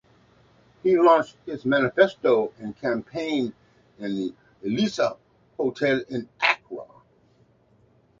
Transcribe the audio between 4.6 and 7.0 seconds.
Alisa Hotel in Accra.